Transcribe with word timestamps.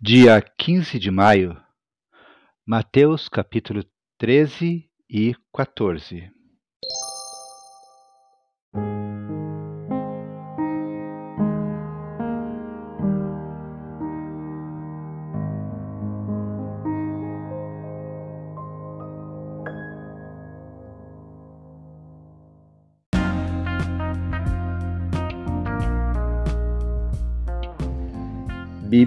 Dia 0.00 0.40
15 0.40 0.96
de 0.96 1.10
maio, 1.10 1.60
Mateus 2.64 3.28
capítulo 3.28 3.84
13 4.16 4.88
e 5.10 5.34
14. 5.52 6.37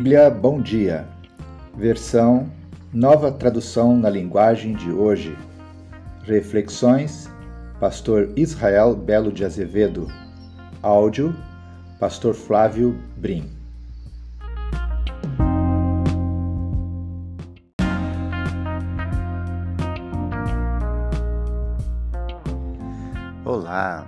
Bíblia 0.02 0.32
Bom 0.32 0.60
Dia, 0.60 1.08
versão 1.78 2.52
Nova 2.92 3.32
Tradução 3.32 3.96
na 3.96 4.10
Linguagem 4.10 4.74
de 4.74 4.92
Hoje. 4.92 5.38
Reflexões, 6.24 7.30
Pastor 7.80 8.34
Israel 8.36 8.96
Belo 8.96 9.32
de 9.32 9.46
Azevedo. 9.46 10.08
Áudio, 10.82 11.36
Pastor 12.00 12.34
Flávio 12.34 13.00
Brim. 13.16 13.48
Olá! 23.46 24.08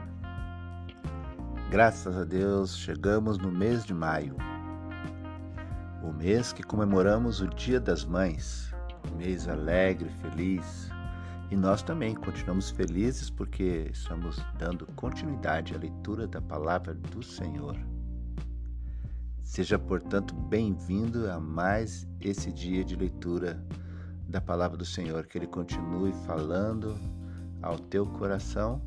Graças 1.69 2.17
a 2.17 2.23
Deus, 2.23 2.75
chegamos 2.79 3.37
no 3.37 3.51
mês 3.51 3.85
de 3.85 3.93
maio 3.93 4.35
o 6.03 6.11
mês 6.11 6.51
que 6.51 6.61
comemoramos 6.61 7.39
o 7.39 7.47
Dia 7.47 7.79
das 7.79 8.03
Mães, 8.03 8.73
um 9.09 9.15
mês 9.15 9.47
alegre, 9.47 10.09
feliz. 10.21 10.89
E 11.49 11.55
nós 11.55 11.81
também 11.81 12.13
continuamos 12.13 12.69
felizes 12.69 13.29
porque 13.29 13.89
estamos 13.89 14.43
dando 14.59 14.85
continuidade 14.97 15.73
à 15.73 15.77
leitura 15.77 16.27
da 16.27 16.41
palavra 16.41 16.93
do 16.93 17.23
Senhor. 17.23 17.77
Seja, 19.41 19.79
portanto, 19.79 20.35
bem-vindo 20.35 21.31
a 21.31 21.39
mais 21.39 22.05
esse 22.19 22.51
dia 22.51 22.83
de 22.83 22.97
leitura 22.97 23.63
da 24.27 24.41
palavra 24.41 24.75
do 24.75 24.85
Senhor, 24.85 25.25
que 25.25 25.37
ele 25.37 25.47
continue 25.47 26.11
falando 26.25 26.97
ao 27.61 27.79
teu 27.79 28.05
coração 28.05 28.81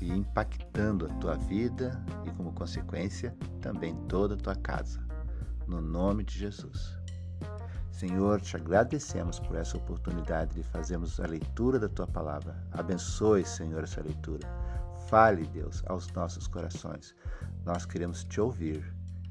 e 0.00 0.10
impactando 0.10 1.04
a 1.04 1.08
tua 1.16 1.36
vida 1.36 2.02
e, 2.24 2.30
como 2.30 2.52
consequência, 2.52 3.36
também 3.60 3.94
toda 4.08 4.34
a 4.34 4.38
tua 4.38 4.54
casa 4.54 5.09
no 5.70 5.80
nome 5.80 6.24
de 6.24 6.36
Jesus. 6.36 6.98
Senhor, 7.92 8.40
te 8.40 8.56
agradecemos 8.56 9.38
por 9.38 9.56
essa 9.56 9.76
oportunidade 9.76 10.54
de 10.54 10.62
fazermos 10.64 11.20
a 11.20 11.26
leitura 11.26 11.78
da 11.78 11.88
tua 11.88 12.06
palavra. 12.06 12.56
Abençoe, 12.72 13.44
Senhor, 13.44 13.84
essa 13.84 14.02
leitura. 14.02 14.48
Fale, 15.08 15.46
Deus, 15.46 15.82
aos 15.86 16.10
nossos 16.12 16.48
corações. 16.48 17.14
Nós 17.64 17.86
queremos 17.86 18.24
te 18.24 18.40
ouvir. 18.40 18.84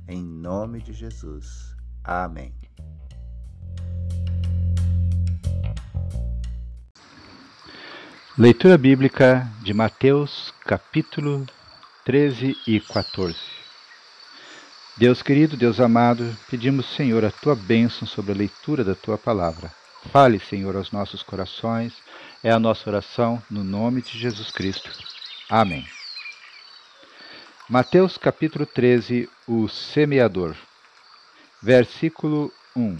Em 0.07 0.23
nome 0.23 0.81
de 0.81 0.93
Jesus. 0.93 1.75
Amém. 2.03 2.53
Leitura 8.37 8.77
bíblica 8.77 9.45
de 9.61 9.73
Mateus, 9.73 10.53
capítulo 10.65 11.45
13 12.05 12.55
e 12.65 12.79
14. 12.79 13.58
Deus 14.99 15.21
querido, 15.21 15.55
Deus 15.55 15.79
amado, 15.79 16.37
pedimos, 16.49 16.85
Senhor, 16.93 17.23
a 17.23 17.31
tua 17.31 17.55
bênção 17.55 18.05
sobre 18.05 18.33
a 18.33 18.35
leitura 18.35 18.83
da 18.83 18.93
tua 18.93 19.17
palavra. 19.17 19.71
Fale, 20.11 20.41
Senhor, 20.41 20.75
aos 20.75 20.91
nossos 20.91 21.23
corações. 21.23 21.93
É 22.43 22.51
a 22.51 22.59
nossa 22.59 22.89
oração 22.89 23.41
no 23.49 23.63
nome 23.63 24.01
de 24.01 24.19
Jesus 24.19 24.51
Cristo. 24.51 24.91
Amém. 25.49 25.87
Mateus 27.69 28.17
capítulo 28.17 28.65
13, 28.65 29.29
o 29.47 29.69
semeador. 29.69 30.53
Versículo 31.63 32.51
1. 32.75 32.97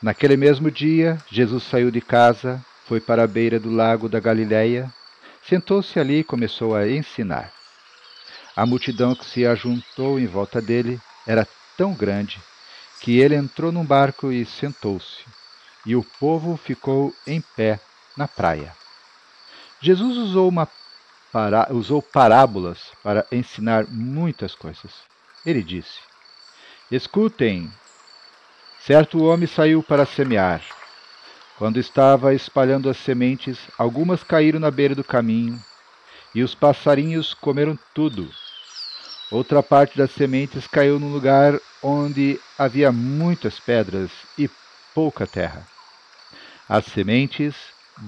Naquele 0.00 0.38
mesmo 0.38 0.70
dia, 0.70 1.18
Jesus 1.30 1.62
saiu 1.64 1.90
de 1.90 2.00
casa, 2.00 2.64
foi 2.86 3.02
para 3.02 3.24
a 3.24 3.26
beira 3.26 3.60
do 3.60 3.70
lago 3.70 4.08
da 4.08 4.18
Galileia, 4.18 4.90
sentou-se 5.46 6.00
ali 6.00 6.20
e 6.20 6.24
começou 6.24 6.74
a 6.74 6.88
ensinar. 6.88 7.59
A 8.60 8.66
multidão 8.66 9.14
que 9.14 9.24
se 9.24 9.46
ajuntou 9.46 10.20
em 10.20 10.26
volta 10.26 10.60
dele 10.60 11.00
era 11.26 11.48
tão 11.78 11.94
grande 11.94 12.38
que 13.00 13.18
ele 13.18 13.34
entrou 13.34 13.72
num 13.72 13.82
barco 13.82 14.30
e 14.30 14.44
sentou-se, 14.44 15.24
e 15.86 15.96
o 15.96 16.04
povo 16.04 16.58
ficou 16.58 17.10
em 17.26 17.40
pé 17.40 17.80
na 18.14 18.28
praia. 18.28 18.76
Jesus 19.80 20.14
usou, 20.18 20.46
uma 20.46 20.68
para, 21.32 21.68
usou 21.72 22.02
parábolas 22.02 22.92
para 23.02 23.26
ensinar 23.32 23.86
muitas 23.88 24.54
coisas. 24.54 24.92
Ele 25.46 25.62
disse: 25.62 25.98
Escutem, 26.90 27.72
certo 28.78 29.24
homem 29.24 29.46
saiu 29.46 29.82
para 29.82 30.04
semear. 30.04 30.60
Quando 31.56 31.80
estava 31.80 32.34
espalhando 32.34 32.90
as 32.90 32.98
sementes, 32.98 33.58
algumas 33.78 34.22
caíram 34.22 34.60
na 34.60 34.70
beira 34.70 34.94
do 34.94 35.02
caminho 35.02 35.58
e 36.34 36.42
os 36.42 36.54
passarinhos 36.54 37.32
comeram 37.32 37.78
tudo. 37.94 38.30
Outra 39.30 39.62
parte 39.62 39.96
das 39.96 40.10
sementes 40.10 40.66
caiu 40.66 40.98
num 40.98 41.12
lugar 41.12 41.56
onde 41.82 42.38
havia 42.58 42.90
muitas 42.90 43.60
pedras 43.60 44.10
e 44.36 44.50
pouca 44.92 45.24
terra. 45.24 45.64
As 46.68 46.84
sementes 46.86 47.54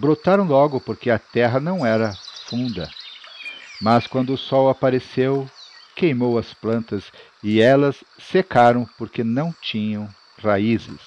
brotaram 0.00 0.44
logo 0.44 0.80
porque 0.80 1.10
a 1.10 1.18
terra 1.18 1.60
não 1.60 1.86
era 1.86 2.18
funda. 2.46 2.90
Mas 3.80 4.06
quando 4.06 4.32
o 4.32 4.36
sol 4.36 4.68
apareceu, 4.68 5.48
queimou 5.94 6.38
as 6.38 6.52
plantas 6.54 7.12
e 7.42 7.60
elas 7.60 8.02
secaram 8.18 8.84
porque 8.98 9.22
não 9.22 9.54
tinham 9.60 10.08
raízes. 10.38 11.00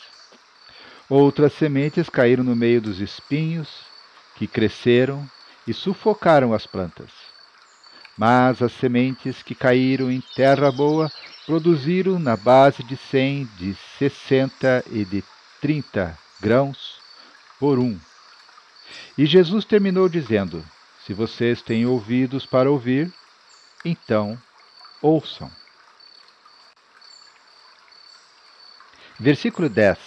Outras 1.10 1.54
sementes 1.54 2.10
caíram 2.10 2.44
no 2.44 2.56
meio 2.56 2.82
dos 2.82 3.02
espinhos, 3.02 3.70
que 4.38 4.48
cresceram 4.48 5.26
e 5.68 5.74
sufocaram 5.74 6.54
as 6.54 6.66
plantas. 6.66 7.12
Mas 8.18 8.62
as 8.62 8.72
sementes 8.74 9.44
que 9.44 9.54
caíram 9.54 10.10
em 10.10 10.22
terra 10.36 10.72
boa 10.72 11.12
produziram 11.46 12.18
na 12.18 12.38
base 12.38 12.82
de 12.84 12.96
cem, 12.96 13.46
de 13.58 13.76
sessenta 13.98 14.84
e 14.90 15.04
de 15.04 15.24
trinta 15.62 16.18
grãos 16.40 17.00
por 17.60 17.78
um. 17.80 18.00
E 19.18 19.26
Jesus 19.26 19.66
terminou 19.66 20.08
dizendo: 20.08 20.64
Se 21.06 21.14
vocês 21.14 21.62
têm 21.62 21.86
ouvidos 21.86 22.46
para 22.46 22.70
ouvir, 22.70 23.12
então 23.84 24.38
ouçam. 25.02 25.52
Versículo 29.20 29.70
10. 29.70 29.98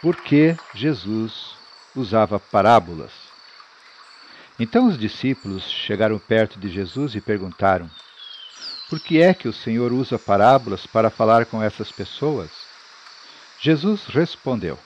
Por 0.00 0.16
que 0.16 0.56
Jesus 0.74 1.54
usava 1.94 2.38
parábolas? 2.38 3.25
Então 4.58 4.86
os 4.86 4.96
discípulos 4.96 5.64
chegaram 5.64 6.18
perto 6.18 6.58
de 6.58 6.70
Jesus 6.70 7.14
e 7.14 7.20
perguntaram: 7.20 7.90
Por 8.88 8.98
que 8.98 9.20
é 9.20 9.34
que 9.34 9.48
o 9.48 9.52
Senhor 9.52 9.92
usa 9.92 10.18
parábolas 10.18 10.86
para 10.86 11.10
falar 11.10 11.44
com 11.46 11.62
essas 11.62 11.92
pessoas? 11.92 12.50
Jesus 13.60 14.06
respondeu: 14.06 14.78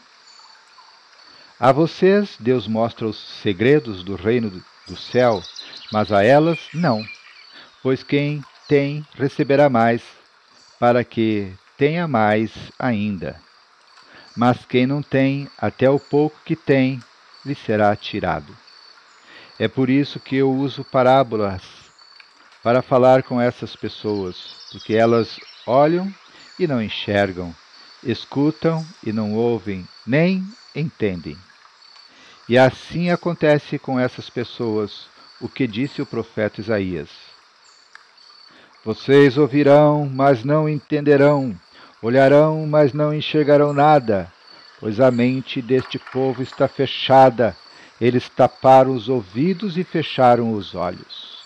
A 1.59 1.71
vocês 1.71 2.37
Deus 2.41 2.67
mostra 2.67 3.07
os 3.07 3.19
segredos 3.43 4.03
do 4.03 4.17
reino 4.17 4.51
do 4.89 4.97
céu, 4.97 5.41
mas 5.93 6.11
a 6.11 6.25
elas 6.25 6.59
não, 6.75 7.05
pois 7.81 8.03
quem 8.03 8.43
tem 8.67 9.07
receberá 9.15 9.69
mais, 9.69 10.03
para 10.81 11.05
que 11.05 11.53
tenha 11.77 12.09
mais 12.09 12.51
ainda. 12.77 13.41
Mas 14.37 14.65
quem 14.65 14.87
não 14.87 15.03
tem, 15.03 15.49
até 15.59 15.89
o 15.89 15.99
pouco 15.99 16.39
que 16.45 16.57
tem, 16.57 17.01
lhe 17.45 17.55
será 17.55 17.95
tirado. 17.95 18.57
É 19.61 19.69
por 19.69 19.91
isso 19.91 20.19
que 20.19 20.37
eu 20.37 20.51
uso 20.51 20.83
parábolas 20.83 21.61
para 22.63 22.81
falar 22.81 23.23
com 23.23 23.39
essas 23.39 23.77
pessoas, 23.77 24.57
porque 24.73 24.95
elas 24.95 25.39
olham 25.67 26.11
e 26.59 26.67
não 26.67 26.83
enxergam, 26.83 27.55
escutam 28.03 28.83
e 29.05 29.13
não 29.13 29.35
ouvem, 29.35 29.87
nem 30.07 30.43
entendem. 30.75 31.37
E 32.49 32.57
assim 32.57 33.11
acontece 33.11 33.79
com 33.79 34.01
essas 34.01 34.31
pessoas 34.31 35.11
o 35.39 35.47
que 35.47 35.67
disse 35.67 36.01
o 36.01 36.07
profeta 36.07 36.63
Isaías. 36.63 37.11
Vocês 38.83 39.37
ouvirão, 39.37 40.11
mas 40.11 40.43
não 40.43 40.71
entenderão, 40.71 41.55
olharão, 42.01 42.67
mas 42.67 42.95
não 42.95 43.13
enxergarão 43.13 43.75
nada, 43.75 44.33
pois 44.81 45.01
a 45.01 45.11
mente 45.11 45.61
deste 45.61 45.99
povo 45.99 46.43
está 46.43 46.67
fechada 46.67 47.55
eles 48.01 48.29
taparam 48.29 48.93
os 48.95 49.09
ouvidos 49.09 49.77
e 49.77 49.85
fecharam 49.85 50.53
os 50.55 50.75
olhos. 50.75 51.41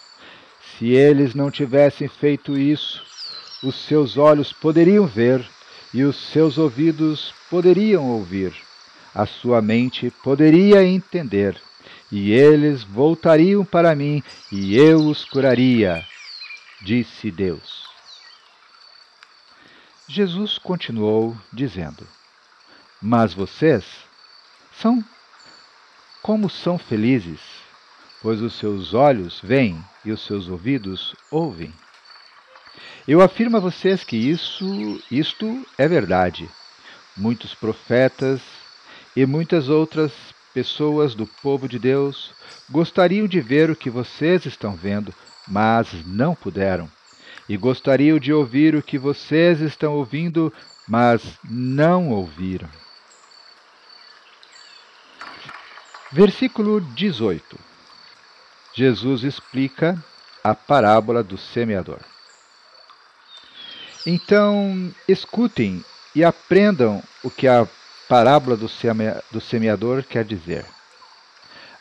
Se 0.79 0.89
eles 0.89 1.35
não 1.35 1.51
tivessem 1.51 2.09
feito 2.09 2.57
isso, 2.57 3.03
os 3.63 3.75
seus 3.87 4.17
olhos 4.17 4.53
poderiam 4.53 5.07
ver 5.07 5.45
e 5.93 6.05
os 6.05 6.17
seus 6.17 6.59
ouvidos 6.59 7.35
poderiam 7.49 8.11
ouvir, 8.11 8.53
a 9.15 9.27
sua 9.27 9.63
mente 9.63 10.11
poderia 10.23 10.85
entender, 10.85 11.61
e 12.11 12.33
eles 12.33 12.83
voltariam 12.83 13.65
para 13.65 13.95
mim 13.95 14.23
e 14.51 14.77
eu 14.77 15.07
os 15.07 15.25
curaria, 15.25 16.05
disse 16.83 17.31
Deus. 17.31 17.85
Jesus 20.09 20.59
continuou 20.59 21.37
dizendo: 21.53 22.07
Mas 23.01 23.33
vocês 23.33 23.85
são 24.73 25.03
como 26.25 26.49
são 26.49 26.79
felizes, 26.79 27.39
pois 28.23 28.41
os 28.41 28.55
seus 28.55 28.95
olhos 28.95 29.43
veem 29.45 29.79
e 30.07 30.11
os 30.11 30.25
seus 30.25 30.49
ouvidos 30.49 31.15
ouvem. 31.31 31.71
Eu 33.07 33.21
afirmo 33.21 33.59
a 33.59 33.61
vocês 33.61 34.03
que 34.03 34.17
isso, 34.17 35.03
isto 35.11 35.67
é 35.77 35.87
verdade. 35.87 36.49
Muitos 37.15 37.55
profetas 37.55 38.41
e 39.15 39.27
muitas 39.27 39.69
outras 39.69 40.15
pessoas 40.55 41.15
do 41.15 41.27
povo 41.27 41.69
de 41.69 41.79
Deus 41.79 42.33
gostariam 42.71 43.29
de 43.29 43.43
ver 43.43 43.69
o 43.69 43.77
que 43.77 43.91
vocês 43.91 44.47
estão 44.47 44.75
vendo, 44.75 45.13
mas 45.47 45.93
não 46.07 46.35
puderam. 46.35 46.91
E 47.47 47.55
gostariam 47.55 48.19
de 48.19 48.33
ouvir 48.33 48.75
o 48.75 48.83
que 48.83 48.97
vocês 48.97 49.61
estão 49.61 49.93
ouvindo, 49.93 50.51
mas 50.89 51.23
não 51.45 52.09
ouviram. 52.09 52.84
Versículo 56.15 56.81
18. 56.81 57.59
Jesus 58.73 59.25
explica 59.25 60.01
a 60.45 60.55
parábola 60.55 61.25
do 61.25 61.37
semeador. 61.37 61.99
Então, 64.07 64.95
escutem 65.09 65.85
e 66.15 66.23
aprendam 66.23 67.03
o 67.25 67.29
que 67.29 67.49
a 67.49 67.67
parábola 68.09 68.57
do, 68.57 68.71
do 69.33 69.41
semeador 69.41 70.05
quer 70.05 70.25
dizer. 70.25 70.65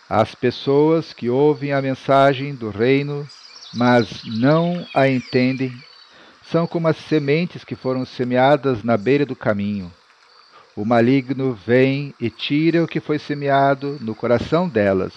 As 0.09 0.33
pessoas 0.33 1.13
que 1.13 1.29
ouvem 1.29 1.71
a 1.71 1.79
mensagem 1.79 2.55
do 2.55 2.71
reino, 2.71 3.29
mas 3.71 4.23
não 4.23 4.83
a 4.95 5.07
entendem, 5.07 5.71
são 6.41 6.65
como 6.65 6.87
as 6.87 6.97
sementes 6.97 7.63
que 7.63 7.75
foram 7.75 8.03
semeadas 8.03 8.81
na 8.81 8.97
beira 8.97 9.27
do 9.27 9.35
caminho. 9.35 9.93
O 10.75 10.83
maligno 10.83 11.53
vem 11.53 12.15
e 12.19 12.31
tira 12.31 12.83
o 12.83 12.87
que 12.87 12.99
foi 12.99 13.19
semeado 13.19 13.97
no 14.01 14.15
coração 14.15 14.67
delas. 14.67 15.13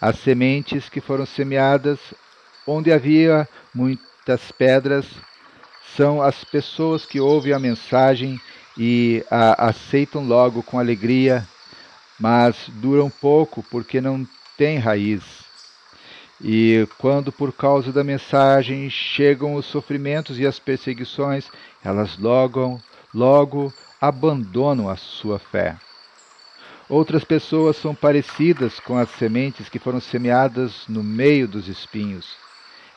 As 0.00 0.18
sementes 0.20 0.88
que 0.88 1.02
foram 1.02 1.26
semeadas 1.26 1.98
onde 2.66 2.90
havia 2.90 3.46
muitas 3.74 4.50
pedras 4.52 5.06
são 5.94 6.22
as 6.22 6.44
pessoas 6.44 7.04
que 7.04 7.20
ouvem 7.20 7.52
a 7.52 7.58
mensagem 7.58 8.40
e 8.78 9.22
a 9.30 9.68
aceitam 9.68 10.24
logo 10.24 10.62
com 10.62 10.78
alegria, 10.78 11.46
mas 12.18 12.56
duram 12.68 13.10
pouco 13.10 13.62
porque 13.70 14.00
não 14.00 14.26
têm 14.56 14.78
raiz. 14.78 15.22
E 16.42 16.88
quando 16.96 17.30
por 17.30 17.52
causa 17.52 17.92
da 17.92 18.02
mensagem 18.02 18.88
chegam 18.88 19.56
os 19.56 19.66
sofrimentos 19.66 20.38
e 20.38 20.46
as 20.46 20.58
perseguições, 20.58 21.46
elas 21.84 22.16
logo, 22.16 22.80
logo 23.12 23.70
abandonam 24.00 24.88
a 24.88 24.96
sua 24.96 25.38
fé. 25.38 25.76
Outras 26.88 27.22
pessoas 27.22 27.76
são 27.76 27.94
parecidas 27.94 28.80
com 28.80 28.96
as 28.96 29.10
sementes 29.10 29.68
que 29.68 29.78
foram 29.78 30.00
semeadas 30.00 30.84
no 30.88 31.04
meio 31.04 31.46
dos 31.46 31.68
espinhos. 31.68 32.26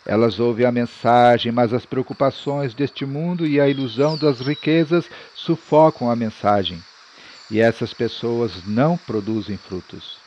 Elas 0.05 0.39
ouvem 0.39 0.65
a 0.65 0.71
mensagem, 0.71 1.51
mas 1.51 1.73
as 1.73 1.85
preocupações 1.85 2.73
deste 2.73 3.05
mundo 3.05 3.45
e 3.45 3.59
a 3.59 3.67
ilusão 3.67 4.17
das 4.17 4.39
riquezas 4.41 5.09
sufocam 5.35 6.09
a 6.09 6.15
mensagem. 6.15 6.81
E 7.51 7.59
essas 7.59 7.93
pessoas 7.93 8.65
não 8.65 8.97
produzem 8.97 9.57
frutos. 9.57 10.17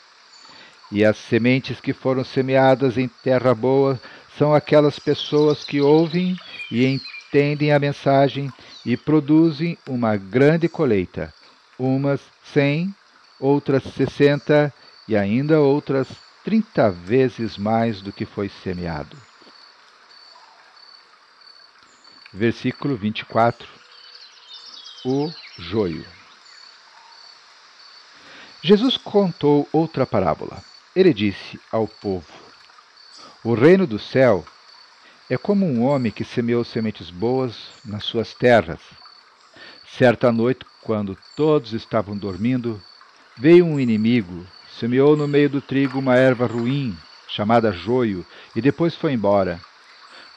E 0.92 1.04
as 1.04 1.16
sementes 1.16 1.80
que 1.80 1.92
foram 1.92 2.22
semeadas 2.22 2.96
em 2.96 3.08
terra 3.08 3.54
boa 3.54 4.00
são 4.38 4.54
aquelas 4.54 4.98
pessoas 4.98 5.64
que 5.64 5.80
ouvem 5.80 6.36
e 6.70 6.84
entendem 7.28 7.72
a 7.72 7.78
mensagem 7.78 8.52
e 8.84 8.96
produzem 8.96 9.78
uma 9.88 10.16
grande 10.16 10.68
colheita, 10.68 11.32
umas 11.78 12.20
cem, 12.52 12.94
outras 13.38 13.82
sessenta 13.82 14.72
e 15.06 15.16
ainda 15.16 15.60
outras 15.60 16.08
trinta 16.44 16.90
vezes 16.90 17.56
mais 17.56 18.00
do 18.00 18.12
que 18.12 18.24
foi 18.24 18.48
semeado 18.48 19.16
versículo 22.36 22.96
24. 22.96 23.66
O 25.04 25.32
joio. 25.58 26.04
Jesus 28.62 28.96
contou 28.96 29.68
outra 29.72 30.06
parábola. 30.06 30.62
Ele 30.94 31.14
disse 31.14 31.58
ao 31.72 31.88
povo: 31.88 32.26
O 33.42 33.54
reino 33.54 33.86
do 33.86 33.98
céu 33.98 34.44
é 35.28 35.36
como 35.36 35.66
um 35.66 35.84
homem 35.84 36.12
que 36.12 36.24
semeou 36.24 36.64
sementes 36.64 37.10
boas 37.10 37.70
nas 37.84 38.04
suas 38.04 38.32
terras. 38.32 38.80
Certa 39.98 40.30
noite, 40.30 40.64
quando 40.82 41.16
todos 41.36 41.72
estavam 41.72 42.16
dormindo, 42.16 42.80
veio 43.36 43.64
um 43.64 43.80
inimigo, 43.80 44.46
semeou 44.78 45.16
no 45.16 45.26
meio 45.26 45.50
do 45.50 45.60
trigo 45.60 45.98
uma 45.98 46.16
erva 46.16 46.46
ruim, 46.46 46.96
chamada 47.28 47.72
joio, 47.72 48.24
e 48.54 48.60
depois 48.60 48.94
foi 48.94 49.12
embora. 49.12 49.60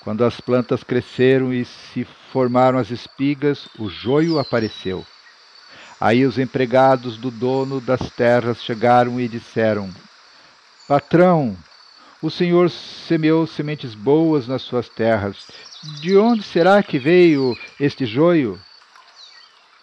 Quando 0.02 0.24
as 0.24 0.40
plantas 0.40 0.84
cresceram 0.84 1.54
e 1.54 1.66
se 1.66 2.08
formaram 2.32 2.80
as 2.80 2.90
espigas, 2.90 3.68
o 3.78 3.90
joio 3.90 4.40
apareceu. 4.40 5.06
Aí 6.00 6.26
os 6.26 6.40
empregados 6.40 7.18
do 7.18 7.30
dono 7.30 7.82
das 7.82 8.10
terras 8.12 8.64
chegaram 8.64 9.20
e 9.20 9.28
disseram: 9.28 9.94
Patrão, 10.88 11.58
o 12.22 12.30
senhor 12.30 12.70
semeou 12.70 13.48
sementes 13.48 13.96
boas 13.96 14.48
nas 14.48 14.62
suas 14.62 14.90
terras. 14.90 15.48
De 16.02 16.18
onde 16.18 16.44
será 16.44 16.84
que 16.84 17.00
veio 17.00 17.58
este 17.80 18.06
joio? 18.06 18.60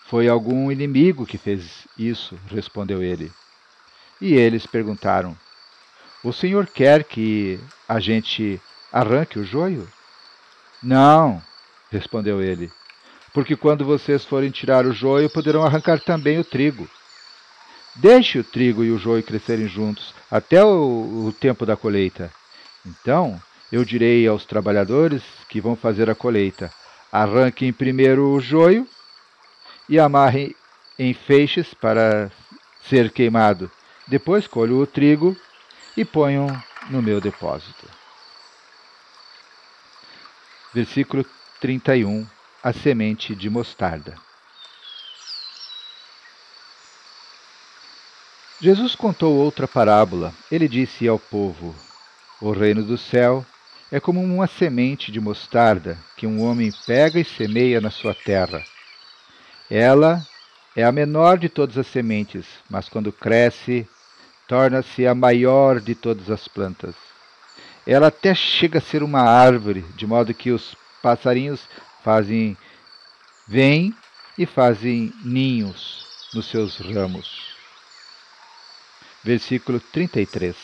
Foi 0.07 0.29
algum 0.29 0.71
inimigo 0.71 1.27
que 1.27 1.39
fez 1.39 1.89
isso, 1.99 2.39
respondeu 2.49 3.03
ele. 3.03 3.33
E 4.21 4.35
eles 4.35 4.67
perguntaram: 4.67 5.37
O 6.23 6.33
senhor 6.33 6.67
quer 6.67 7.05
que 7.05 7.59
a 7.89 7.99
gente 7.99 8.61
arranque 8.93 9.39
o 9.39 9.45
joio? 9.45 9.89
Não, 10.83 11.43
respondeu 11.91 12.43
ele, 12.43 12.71
porque 13.33 13.57
quando 13.57 13.85
vocês 13.85 14.25
forem 14.25 14.51
tirar 14.51 14.87
o 14.87 14.93
joio, 14.93 15.31
poderão 15.31 15.65
arrancar 15.65 16.01
também 16.01 16.39
o 16.39 16.45
trigo. 16.45 16.89
Deixe 17.97 18.39
o 18.39 18.45
trigo 18.45 18.85
e 18.85 18.91
o 18.91 18.99
joio 18.99 19.23
crescerem 19.23 19.67
juntos 19.67 20.15
até 20.31 20.63
o, 20.63 21.27
o 21.27 21.33
tempo 21.33 21.65
da 21.65 21.77
colheita. 21.77 22.31
Então 22.85 23.41
eu 23.73 23.85
direi 23.85 24.27
aos 24.29 24.45
trabalhadores 24.45 25.23
que 25.49 25.61
vão 25.61 25.75
fazer 25.75 26.11
a 26.11 26.15
colheita: 26.15 26.71
arranquem 27.11 27.73
primeiro 27.73 28.29
o 28.29 28.41
joio 28.41 28.87
e 29.89 29.99
amarrem 29.99 30.55
em 30.99 31.15
feixes 31.15 31.73
para 31.73 32.31
ser 32.83 33.11
queimado. 33.11 33.71
Depois 34.07 34.47
colho 34.47 34.79
o 34.79 34.87
trigo 34.87 35.35
e 35.97 36.05
ponham 36.05 36.47
no 36.91 37.01
meu 37.01 37.19
depósito. 37.19 37.89
Versículo 40.75 41.25
31 41.61 42.27
A 42.63 42.73
semente 42.75 43.35
de 43.35 43.49
mostarda. 43.49 44.26
Jesus 48.61 48.95
contou 48.95 49.35
outra 49.35 49.69
parábola. 49.69 50.35
Ele 50.51 50.69
disse 50.69 51.07
ao 51.07 51.19
povo: 51.19 51.75
O 52.41 52.53
reino 52.53 52.83
do 52.83 52.97
céu 52.97 53.45
é 53.91 54.01
como 54.01 54.23
uma 54.23 54.47
semente 54.47 55.13
de 55.13 55.21
mostarda 55.21 55.99
que 56.17 56.27
um 56.27 56.43
homem 56.43 56.73
pega 56.87 57.21
e 57.21 57.25
semeia 57.25 57.81
na 57.81 57.91
sua 57.91 58.15
terra. 58.15 58.63
Ela 59.71 60.25
é 60.75 60.85
a 60.85 60.93
menor 60.93 61.39
de 61.39 61.49
todas 61.49 61.77
as 61.79 61.87
sementes, 61.87 62.47
mas 62.69 62.89
quando 62.89 63.13
cresce, 63.13 63.89
torna-se 64.49 65.07
a 65.07 65.15
maior 65.15 65.81
de 65.81 65.95
todas 65.95 66.31
as 66.31 66.47
plantas 66.49 66.95
ela 67.87 68.09
até 68.09 68.35
chega 68.35 68.79
a 68.79 68.83
ser 68.83 69.03
uma 69.03 69.21
árvore, 69.21 69.85
de 69.95 70.07
modo 70.07 70.35
que 70.35 70.51
os 70.51 70.75
passarinhos 71.01 71.61
fazem 72.03 72.57
vêm 73.47 73.95
e 74.37 74.45
fazem 74.45 75.13
ninhos 75.25 76.05
nos 76.35 76.47
seus 76.47 76.79
ramos. 76.79 77.46
Versículo 79.27 79.81
33. 79.81 80.55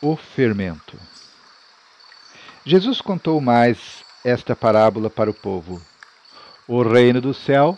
O 0.00 0.16
fermento. 0.16 0.96
Jesus 2.64 3.00
contou 3.00 3.40
mais 3.40 4.04
esta 4.24 4.54
parábola 4.54 5.10
para 5.10 5.28
o 5.28 5.34
povo. 5.34 5.82
O 6.68 6.84
reino 6.84 7.20
do 7.20 7.34
céu 7.34 7.76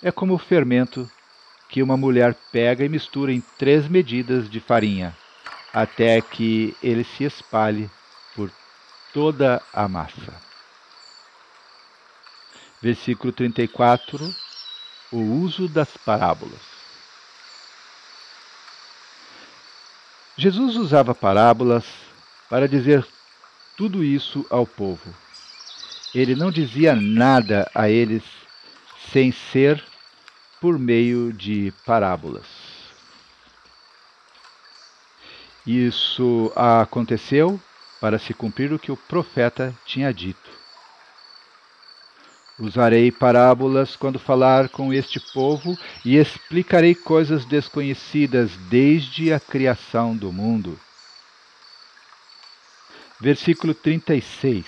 é 0.00 0.12
como 0.12 0.34
o 0.34 0.38
fermento 0.38 1.10
que 1.68 1.82
uma 1.82 1.96
mulher 1.96 2.32
pega 2.52 2.84
e 2.84 2.88
mistura 2.88 3.32
em 3.32 3.40
três 3.58 3.88
medidas 3.88 4.48
de 4.48 4.60
farinha 4.60 5.12
até 5.72 6.20
que 6.20 6.76
ele 6.80 7.02
se 7.02 7.24
espalhe 7.24 7.90
por 8.36 8.52
toda 9.12 9.60
a 9.72 9.88
massa. 9.88 10.32
Versículo 12.80 13.32
34, 13.32 14.32
o 15.10 15.18
uso 15.18 15.66
das 15.66 15.96
parábolas. 15.96 16.71
Jesus 20.36 20.76
usava 20.76 21.14
parábolas 21.14 21.84
para 22.48 22.66
dizer 22.66 23.06
tudo 23.76 24.02
isso 24.02 24.46
ao 24.48 24.66
povo. 24.66 25.14
Ele 26.14 26.34
não 26.34 26.50
dizia 26.50 26.94
nada 26.94 27.70
a 27.74 27.88
eles 27.88 28.22
sem 29.10 29.32
ser 29.32 29.82
por 30.60 30.78
meio 30.78 31.32
de 31.32 31.72
parábolas. 31.84 32.46
Isso 35.66 36.52
aconteceu 36.56 37.60
para 38.00 38.18
se 38.18 38.34
cumprir 38.34 38.72
o 38.72 38.78
que 38.78 38.90
o 38.90 38.96
profeta 38.96 39.74
tinha 39.84 40.12
dito. 40.12 40.61
Usarei 42.58 43.10
parábolas 43.10 43.96
quando 43.96 44.18
falar 44.18 44.68
com 44.68 44.92
este 44.92 45.18
povo 45.18 45.76
e 46.04 46.16
explicarei 46.16 46.94
coisas 46.94 47.44
desconhecidas 47.44 48.50
desde 48.68 49.32
a 49.32 49.40
criação 49.40 50.14
do 50.14 50.30
mundo. 50.30 50.78
Versículo 53.18 53.74
36. 53.74 54.66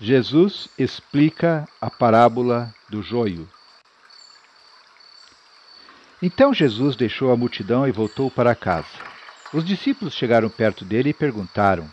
Jesus 0.00 0.68
explica 0.78 1.68
a 1.80 1.90
parábola 1.90 2.74
do 2.88 3.02
joio. 3.02 3.48
Então 6.20 6.52
Jesus 6.52 6.96
deixou 6.96 7.32
a 7.32 7.36
multidão 7.36 7.86
e 7.86 7.92
voltou 7.92 8.30
para 8.30 8.54
casa. 8.54 8.88
Os 9.52 9.64
discípulos 9.64 10.14
chegaram 10.14 10.50
perto 10.50 10.84
dele 10.84 11.10
e 11.10 11.14
perguntaram: 11.14 11.88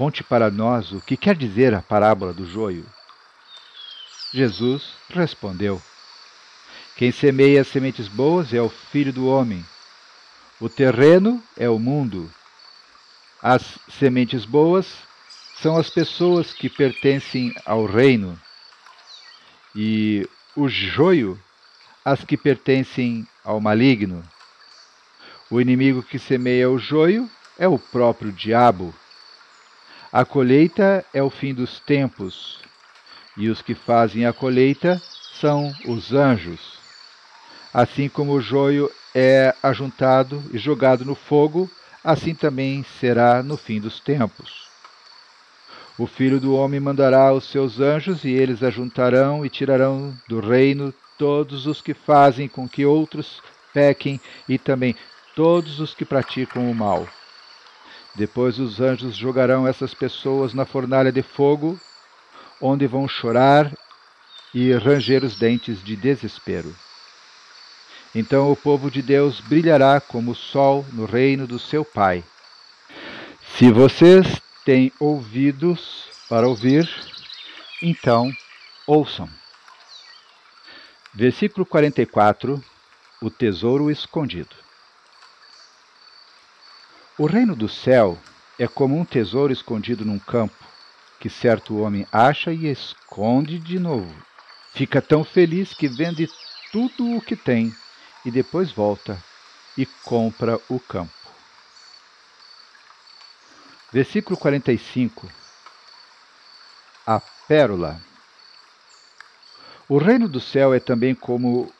Conte 0.00 0.24
para 0.24 0.50
nós 0.50 0.92
o 0.92 1.00
que 1.02 1.14
quer 1.14 1.36
dizer 1.36 1.74
a 1.74 1.82
parábola 1.82 2.32
do 2.32 2.46
joio. 2.46 2.86
Jesus 4.32 4.94
respondeu: 5.10 5.78
Quem 6.96 7.12
semeia 7.12 7.62
sementes 7.64 8.08
boas 8.08 8.54
é 8.54 8.62
o 8.62 8.70
filho 8.70 9.12
do 9.12 9.26
homem. 9.26 9.62
O 10.58 10.70
terreno 10.70 11.44
é 11.54 11.68
o 11.68 11.78
mundo. 11.78 12.32
As 13.42 13.78
sementes 13.90 14.46
boas 14.46 14.90
são 15.56 15.76
as 15.76 15.90
pessoas 15.90 16.54
que 16.54 16.70
pertencem 16.70 17.54
ao 17.66 17.84
reino, 17.84 18.40
e 19.76 20.26
o 20.56 20.66
joio, 20.66 21.38
as 22.02 22.24
que 22.24 22.38
pertencem 22.38 23.28
ao 23.44 23.60
maligno. 23.60 24.22
O 25.50 25.60
inimigo 25.60 26.02
que 26.02 26.18
semeia 26.18 26.70
o 26.70 26.78
joio 26.78 27.30
é 27.58 27.68
o 27.68 27.78
próprio 27.78 28.32
diabo. 28.32 28.94
A 30.12 30.24
colheita 30.24 31.06
é 31.14 31.22
o 31.22 31.30
fim 31.30 31.54
dos 31.54 31.78
tempos, 31.78 32.58
e 33.36 33.48
os 33.48 33.62
que 33.62 33.76
fazem 33.76 34.26
a 34.26 34.32
colheita 34.32 35.00
são 35.30 35.72
os 35.86 36.12
anjos. 36.12 36.80
Assim 37.72 38.08
como 38.08 38.32
o 38.32 38.40
joio 38.40 38.90
é 39.14 39.54
ajuntado 39.62 40.42
e 40.52 40.58
jogado 40.58 41.04
no 41.04 41.14
fogo, 41.14 41.70
assim 42.02 42.34
também 42.34 42.84
será 42.98 43.40
no 43.40 43.56
fim 43.56 43.80
dos 43.80 44.00
tempos. 44.00 44.66
O 45.96 46.08
filho 46.08 46.40
do 46.40 46.56
homem 46.56 46.80
mandará 46.80 47.32
os 47.32 47.44
seus 47.44 47.78
anjos, 47.78 48.24
e 48.24 48.30
eles 48.30 48.64
ajuntarão 48.64 49.46
e 49.46 49.48
tirarão 49.48 50.12
do 50.28 50.40
reino 50.40 50.92
todos 51.16 51.68
os 51.68 51.80
que 51.80 51.94
fazem 51.94 52.48
com 52.48 52.68
que 52.68 52.84
outros 52.84 53.40
pequem 53.72 54.20
e 54.48 54.58
também 54.58 54.96
todos 55.36 55.78
os 55.78 55.94
que 55.94 56.04
praticam 56.04 56.68
o 56.68 56.74
mal. 56.74 57.06
Depois 58.14 58.58
os 58.58 58.80
anjos 58.80 59.16
jogarão 59.16 59.66
essas 59.66 59.94
pessoas 59.94 60.52
na 60.52 60.64
fornalha 60.64 61.12
de 61.12 61.22
fogo, 61.22 61.78
onde 62.60 62.86
vão 62.86 63.06
chorar 63.08 63.72
e 64.52 64.72
ranger 64.72 65.24
os 65.24 65.36
dentes 65.36 65.82
de 65.82 65.96
desespero. 65.96 66.74
Então 68.14 68.50
o 68.50 68.56
povo 68.56 68.90
de 68.90 69.00
Deus 69.00 69.40
brilhará 69.40 70.00
como 70.00 70.32
o 70.32 70.34
sol 70.34 70.84
no 70.92 71.04
reino 71.04 71.46
do 71.46 71.58
seu 71.58 71.84
Pai. 71.84 72.24
Se 73.56 73.70
vocês 73.70 74.40
têm 74.64 74.92
ouvidos 74.98 76.08
para 76.28 76.48
ouvir, 76.48 76.88
então 77.82 78.32
ouçam. 78.86 79.28
Versículo 81.14 81.64
44 81.64 82.62
O 83.22 83.30
tesouro 83.30 83.90
escondido. 83.90 84.56
O 87.20 87.26
reino 87.26 87.54
do 87.54 87.68
céu 87.68 88.18
é 88.58 88.66
como 88.66 88.98
um 88.98 89.04
tesouro 89.04 89.52
escondido 89.52 90.06
num 90.06 90.18
campo, 90.18 90.56
que 91.20 91.28
certo 91.28 91.76
homem 91.76 92.06
acha 92.10 92.50
e 92.50 92.66
esconde 92.66 93.58
de 93.58 93.78
novo. 93.78 94.10
Fica 94.72 95.02
tão 95.02 95.22
feliz 95.22 95.74
que 95.74 95.86
vende 95.86 96.30
tudo 96.72 97.14
o 97.14 97.20
que 97.20 97.36
tem 97.36 97.74
e 98.24 98.30
depois 98.30 98.72
volta 98.72 99.22
e 99.76 99.84
compra 99.84 100.58
o 100.66 100.80
campo. 100.80 101.12
Versículo 103.92 104.38
45 104.38 105.30
A 107.06 107.20
pérola. 107.46 108.00
O 109.86 109.98
reino 109.98 110.26
do 110.26 110.40
céu 110.40 110.72
é 110.72 110.80
também 110.80 111.14
como 111.14 111.70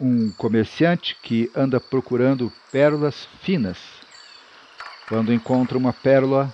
um 0.00 0.30
comerciante 0.38 1.14
que 1.22 1.52
anda 1.54 1.78
procurando 1.78 2.50
pérolas 2.72 3.28
finas 3.42 4.05
quando 5.08 5.32
encontra 5.32 5.78
uma 5.78 5.92
pérola 5.92 6.52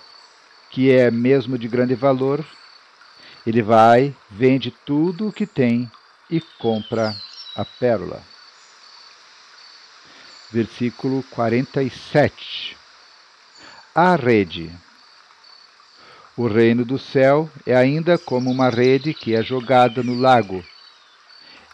que 0.69 0.91
é 0.91 1.09
mesmo 1.11 1.57
de 1.57 1.67
grande 1.67 1.95
valor, 1.95 2.45
ele 3.45 3.61
vai, 3.61 4.15
vende 4.29 4.71
tudo 4.71 5.27
o 5.27 5.33
que 5.33 5.45
tem 5.45 5.91
e 6.29 6.39
compra 6.39 7.15
a 7.55 7.65
pérola. 7.65 8.21
Versículo 10.51 11.23
47. 11.31 12.77
A 13.93 14.15
rede. 14.15 14.71
O 16.35 16.47
reino 16.47 16.83
do 16.83 16.97
céu 16.97 17.49
é 17.65 17.75
ainda 17.75 18.17
como 18.17 18.49
uma 18.49 18.69
rede 18.69 19.13
que 19.13 19.35
é 19.35 19.43
jogada 19.43 20.01
no 20.01 20.15
lago. 20.19 20.63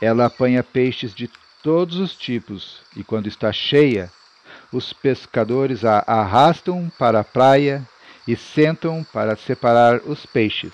Ela 0.02 0.26
apanha 0.26 0.64
peixes 0.64 1.14
de 1.14 1.30
todos 1.62 1.98
os 1.98 2.16
tipos 2.16 2.82
e, 2.96 3.04
quando 3.04 3.28
está 3.28 3.54
cheia, 3.54 4.12
os 4.72 4.94
pescadores 4.94 5.84
a 5.84 6.04
arrastam 6.06 6.92
para 6.98 7.22
a 7.22 7.24
praia 7.24 7.88
e 8.28 8.36
sentam 8.36 9.04
para 9.12 9.36
separar 9.36 10.02
os 10.06 10.26
peixes. 10.26 10.74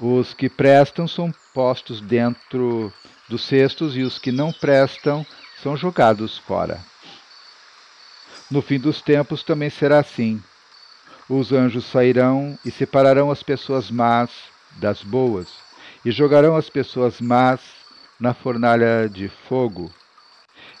Os 0.00 0.32
que 0.32 0.48
prestam 0.48 1.06
são 1.06 1.32
postos 1.52 2.00
dentro 2.00 2.92
dos 3.28 3.44
cestos 3.44 3.96
e 3.96 4.02
os 4.02 4.18
que 4.18 4.32
não 4.32 4.52
prestam 4.52 5.24
são 5.62 5.76
jogados 5.76 6.38
fora. 6.38 6.80
No 8.50 8.60
fim 8.60 8.78
dos 8.78 9.00
tempos 9.00 9.42
também 9.42 9.70
será 9.70 10.00
assim. 10.00 10.42
Os 11.28 11.52
anjos 11.52 11.84
sairão 11.86 12.58
e 12.64 12.70
separarão 12.70 13.30
as 13.30 13.42
pessoas 13.42 13.90
más 13.90 14.30
das 14.72 15.02
boas, 15.02 15.48
e 16.04 16.10
jogarão 16.10 16.56
as 16.56 16.68
pessoas 16.68 17.20
más 17.20 17.60
na 18.18 18.34
fornalha 18.34 19.08
de 19.08 19.28
fogo 19.28 19.90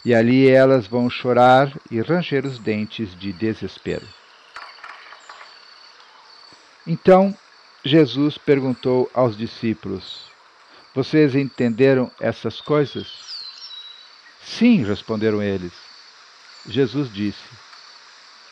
e 0.04 0.14
ali 0.14 0.48
elas 0.48 0.86
vão 0.86 1.08
chorar 1.08 1.72
e 1.90 2.00
ranger 2.00 2.44
os 2.46 2.58
dentes 2.58 3.14
de 3.14 3.32
desespero. 3.32 4.06
Então 6.86 7.36
Jesus 7.84 8.36
perguntou 8.38 9.10
aos 9.14 9.36
discípulos: 9.36 10.26
Vocês 10.94 11.34
entenderam 11.34 12.10
essas 12.20 12.60
coisas? 12.60 13.06
Sim, 14.40 14.82
responderam 14.84 15.42
eles. 15.42 15.72
Jesus 16.66 17.12
disse: 17.12 17.48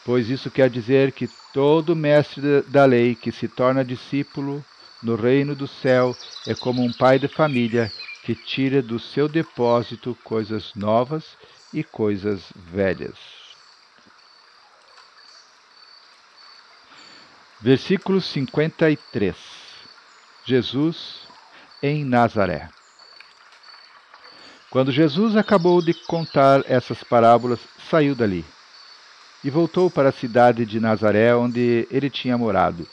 Pois 0.04 0.30
isso 0.30 0.50
quer 0.50 0.70
dizer 0.70 1.12
que 1.12 1.28
todo 1.52 1.96
mestre 1.96 2.62
da 2.62 2.84
lei 2.84 3.14
que 3.14 3.32
se 3.32 3.48
torna 3.48 3.84
discípulo 3.84 4.64
no 5.02 5.16
reino 5.16 5.54
do 5.54 5.66
céu 5.66 6.16
é 6.46 6.54
como 6.54 6.82
um 6.82 6.92
pai 6.92 7.18
de 7.18 7.26
família 7.26 7.92
que 8.22 8.34
tira 8.34 8.82
do 8.82 8.98
seu 8.98 9.28
depósito 9.28 10.16
coisas 10.22 10.74
novas 10.74 11.36
e 11.72 11.82
coisas 11.82 12.52
velhas. 12.54 13.16
Versículo 17.60 18.20
53 18.20 19.36
Jesus 20.44 21.28
em 21.82 22.04
Nazaré. 22.04 22.68
Quando 24.70 24.92
Jesus 24.92 25.36
acabou 25.36 25.82
de 25.82 25.92
contar 25.92 26.62
essas 26.66 27.02
parábolas, 27.02 27.58
saiu 27.90 28.14
dali 28.14 28.44
e 29.42 29.50
voltou 29.50 29.90
para 29.90 30.10
a 30.10 30.12
cidade 30.12 30.64
de 30.64 30.78
Nazaré, 30.78 31.34
onde 31.34 31.88
ele 31.90 32.10
tinha 32.10 32.36
morado. 32.36 32.86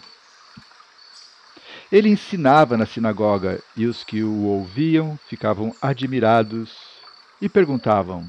Ele 1.92 2.10
ensinava 2.10 2.76
na 2.76 2.86
sinagoga 2.86 3.62
e 3.76 3.86
os 3.86 4.04
que 4.04 4.22
o 4.22 4.44
ouviam 4.44 5.18
ficavam 5.28 5.74
admirados 5.82 6.76
e 7.42 7.48
perguntavam: 7.48 8.28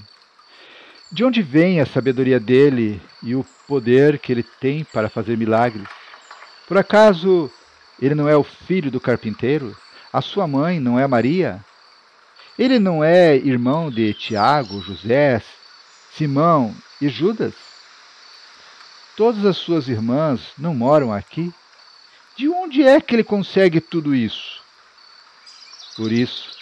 De 1.10 1.24
onde 1.24 1.42
vem 1.42 1.80
a 1.80 1.86
sabedoria 1.86 2.38
dele 2.38 3.00
e 3.22 3.34
o 3.34 3.44
poder 3.66 4.18
que 4.18 4.30
ele 4.30 4.42
tem 4.42 4.84
para 4.84 5.08
fazer 5.08 5.36
milagres? 5.36 5.88
Por 6.68 6.76
acaso 6.76 7.50
Ele 8.00 8.14
não 8.14 8.28
é 8.28 8.36
o 8.36 8.44
filho 8.44 8.90
do 8.90 9.00
carpinteiro? 9.00 9.76
A 10.12 10.20
sua 10.20 10.46
mãe 10.46 10.78
não 10.78 10.98
é 10.98 11.06
Maria? 11.06 11.64
Ele 12.56 12.78
não 12.78 13.02
é 13.02 13.36
irmão 13.36 13.90
de 13.90 14.14
Tiago, 14.14 14.80
José, 14.80 15.42
Simão 16.12 16.74
e 17.00 17.08
Judas? 17.08 17.54
Todas 19.16 19.44
as 19.44 19.56
suas 19.56 19.88
irmãs 19.88 20.52
não 20.56 20.74
moram 20.74 21.12
aqui? 21.12 21.52
De 22.38 22.48
onde 22.48 22.84
é 22.84 23.00
que 23.00 23.16
ele 23.16 23.24
consegue 23.24 23.80
tudo 23.80 24.14
isso? 24.14 24.62
Por 25.96 26.12
isso, 26.12 26.56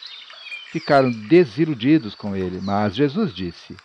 ficaram 0.73 1.11
desiludidos 1.11 2.15
com 2.15 2.35
ele, 2.35 2.63
mas 2.63 2.97
Jesus 2.97 3.35
disse: 3.35 3.77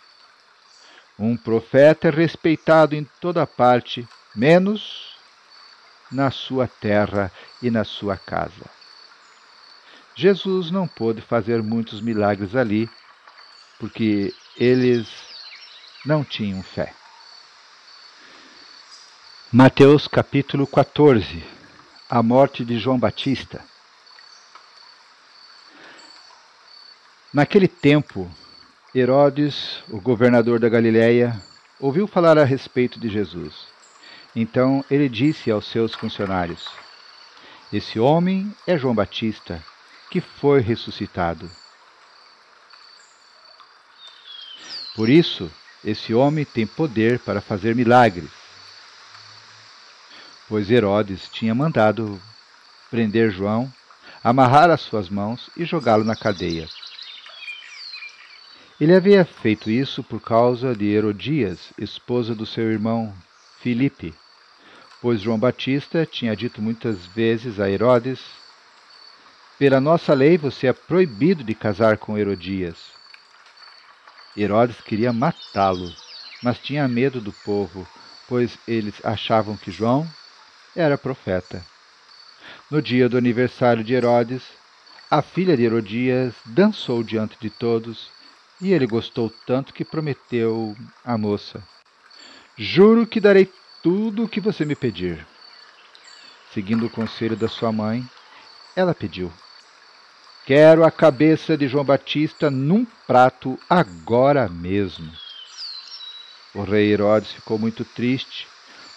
Um 1.18 1.36
profeta 1.36 2.08
é 2.08 2.10
respeitado 2.10 2.94
em 2.94 3.04
toda 3.20 3.46
parte, 3.46 4.08
menos 4.34 5.18
na 6.10 6.30
sua 6.30 6.66
terra 6.66 7.30
e 7.60 7.70
na 7.70 7.84
sua 7.84 8.16
casa. 8.16 8.64
Jesus 10.14 10.70
não 10.70 10.88
pôde 10.88 11.20
fazer 11.20 11.62
muitos 11.62 12.00
milagres 12.00 12.56
ali, 12.56 12.88
porque 13.78 14.34
eles 14.56 15.10
não 16.06 16.24
tinham 16.24 16.62
fé. 16.62 16.94
Mateus 19.52 20.08
capítulo 20.08 20.66
14 20.66 21.60
A 22.14 22.22
morte 22.22 22.62
de 22.62 22.78
João 22.78 22.98
Batista. 22.98 23.64
Naquele 27.32 27.66
tempo, 27.66 28.30
Herodes, 28.94 29.82
o 29.88 29.98
governador 29.98 30.60
da 30.60 30.68
Galiléia, 30.68 31.42
ouviu 31.80 32.06
falar 32.06 32.36
a 32.36 32.44
respeito 32.44 33.00
de 33.00 33.08
Jesus. 33.08 33.66
Então 34.36 34.84
ele 34.90 35.08
disse 35.08 35.50
aos 35.50 35.66
seus 35.66 35.94
funcionários: 35.94 36.68
Esse 37.72 37.98
homem 37.98 38.54
é 38.66 38.76
João 38.76 38.94
Batista, 38.94 39.64
que 40.10 40.20
foi 40.20 40.60
ressuscitado. 40.60 41.50
Por 44.94 45.08
isso, 45.08 45.50
esse 45.82 46.12
homem 46.12 46.44
tem 46.44 46.66
poder 46.66 47.20
para 47.20 47.40
fazer 47.40 47.74
milagres. 47.74 48.41
Pois 50.52 50.70
Herodes 50.70 51.30
tinha 51.30 51.54
mandado 51.54 52.20
prender 52.90 53.30
João, 53.30 53.72
amarrar 54.22 54.68
as 54.68 54.82
suas 54.82 55.08
mãos 55.08 55.48
e 55.56 55.64
jogá-lo 55.64 56.04
na 56.04 56.14
cadeia. 56.14 56.68
Ele 58.78 58.94
havia 58.94 59.24
feito 59.24 59.70
isso 59.70 60.04
por 60.04 60.20
causa 60.20 60.76
de 60.76 60.84
Herodias, 60.84 61.72
esposa 61.78 62.34
do 62.34 62.44
seu 62.44 62.70
irmão 62.70 63.14
Filipe, 63.60 64.14
pois 65.00 65.22
João 65.22 65.38
Batista 65.38 66.04
tinha 66.04 66.36
dito 66.36 66.60
muitas 66.60 67.06
vezes 67.06 67.58
a 67.58 67.70
Herodes: 67.70 68.20
Pela 69.58 69.80
nossa 69.80 70.12
lei 70.12 70.36
você 70.36 70.66
é 70.66 70.74
proibido 70.74 71.42
de 71.42 71.54
casar 71.54 71.96
com 71.96 72.18
Herodias. 72.18 72.76
Herodes 74.36 74.82
queria 74.82 75.14
matá-lo, 75.14 75.90
mas 76.42 76.58
tinha 76.58 76.86
medo 76.86 77.22
do 77.22 77.32
povo, 77.32 77.88
pois 78.28 78.58
eles 78.68 79.02
achavam 79.02 79.56
que 79.56 79.70
João 79.70 80.06
era 80.74 80.96
profeta. 80.96 81.64
No 82.70 82.80
dia 82.80 83.08
do 83.08 83.18
aniversário 83.18 83.84
de 83.84 83.94
Herodes, 83.94 84.42
a 85.10 85.20
filha 85.20 85.56
de 85.56 85.64
Herodias 85.64 86.34
dançou 86.46 87.02
diante 87.02 87.36
de 87.38 87.50
todos 87.50 88.10
e 88.60 88.72
ele 88.72 88.86
gostou 88.86 89.30
tanto 89.46 89.74
que 89.74 89.84
prometeu 89.84 90.74
à 91.04 91.18
moça: 91.18 91.62
Juro 92.56 93.06
que 93.06 93.20
darei 93.20 93.50
tudo 93.82 94.24
o 94.24 94.28
que 94.28 94.40
você 94.40 94.64
me 94.64 94.74
pedir. 94.74 95.26
Seguindo 96.54 96.86
o 96.86 96.90
conselho 96.90 97.36
da 97.36 97.48
sua 97.48 97.72
mãe, 97.72 98.08
ela 98.74 98.94
pediu: 98.94 99.30
Quero 100.46 100.84
a 100.84 100.90
cabeça 100.90 101.56
de 101.56 101.68
João 101.68 101.84
Batista 101.84 102.50
num 102.50 102.86
prato 103.06 103.58
agora 103.68 104.48
mesmo. 104.48 105.12
O 106.54 106.62
rei 106.62 106.92
Herodes 106.92 107.32
ficou 107.32 107.58
muito 107.58 107.84
triste, 107.84 108.46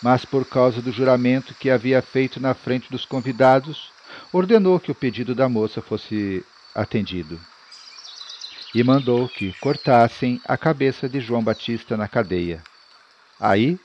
mas 0.01 0.25
por 0.25 0.45
causa 0.45 0.81
do 0.81 0.91
juramento 0.91 1.53
que 1.55 1.69
havia 1.69 2.01
feito 2.01 2.39
na 2.39 2.53
frente 2.53 2.91
dos 2.91 3.05
convidados, 3.05 3.91
ordenou 4.31 4.79
que 4.79 4.91
o 4.91 4.95
pedido 4.95 5.33
da 5.33 5.49
moça 5.49 5.81
fosse 5.81 6.45
atendido 6.73 7.39
e 8.75 8.83
mandou 8.83 9.29
que 9.29 9.53
cortassem 9.61 10.41
a 10.45 10.57
cabeça 10.57 11.07
de 11.07 11.21
João 11.21 11.41
Batista 11.41 11.95
na 11.95 12.09
cadeia. 12.09 12.61
Aí 13.39 13.79